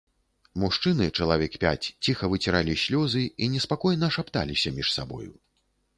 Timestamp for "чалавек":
1.17-1.57